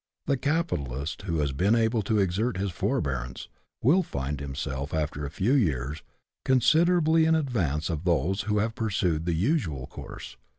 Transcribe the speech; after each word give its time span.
The 0.25 0.35
capitalist 0.35 1.21
who 1.27 1.37
has 1.41 1.51
been 1.51 1.75
able 1.75 2.01
to 2.01 2.17
exert 2.17 2.57
this 2.57 2.71
forbearance, 2.71 3.49
will 3.83 4.01
find 4.01 4.39
himself, 4.39 4.95
after 4.95 5.27
a 5.27 5.29
few 5.29 5.53
years, 5.53 6.01
considerably 6.43 7.25
in 7.25 7.35
advance 7.35 7.87
of 7.87 8.03
those 8.03 8.41
who 8.49 8.57
have 8.57 8.73
pursued 8.73 9.25
the 9.27 9.35
usual 9.35 9.85
course. 9.85 10.37